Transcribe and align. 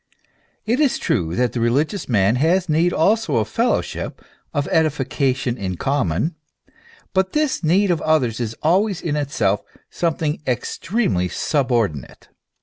It 0.65 0.79
is 0.79 0.97
true 0.97 1.35
that 1.35 1.51
the 1.53 1.59
religious 1.59 2.09
man 2.09 2.37
has 2.37 2.67
need 2.67 2.91
also 2.91 3.35
of 3.35 3.47
fellowship, 3.49 4.19
of 4.51 4.67
edification 4.71 5.59
in 5.59 5.77
common; 5.77 6.33
but 7.13 7.33
this 7.33 7.63
need 7.63 7.91
of 7.91 8.01
others 8.01 8.39
is 8.39 8.55
always 8.63 8.99
in 8.99 9.15
itself 9.15 9.61
something 9.91 10.41
extremely 10.47 11.27
subordinate. 11.29 12.29